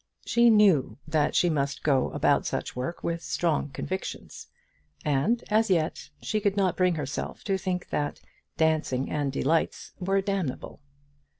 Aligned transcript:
She 0.25 0.49
knew 0.49 0.97
that 1.07 1.35
she 1.35 1.47
must 1.47 1.83
go 1.83 2.09
about 2.09 2.47
such 2.47 2.75
work 2.75 3.03
with 3.03 3.21
strong 3.21 3.69
convictions, 3.69 4.47
and 5.05 5.43
as 5.51 5.69
yet 5.69 6.09
she 6.23 6.39
could 6.39 6.57
not 6.57 6.75
bring 6.75 6.95
herself 6.95 7.43
to 7.43 7.55
think 7.55 7.89
that 7.91 8.19
"dancing 8.57 9.11
and 9.11 9.31
delights" 9.31 9.91
were 9.99 10.19
damnable. 10.21 10.81